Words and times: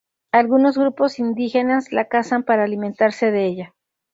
Algunos 0.31 0.79
grupos 0.79 1.19
indígenas 1.19 1.91
la 1.91 2.05
cazan 2.07 2.41
para 2.41 2.63
alimentarse 2.63 3.29
de 3.29 3.45
ella. 3.45 3.75